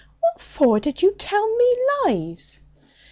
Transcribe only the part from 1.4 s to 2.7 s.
me lies?'